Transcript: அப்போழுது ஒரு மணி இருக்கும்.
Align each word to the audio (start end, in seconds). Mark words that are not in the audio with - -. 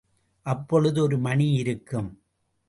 அப்போழுது 0.45 1.01
ஒரு 1.01 1.17
மணி 1.17 1.51
இருக்கும். 1.51 2.09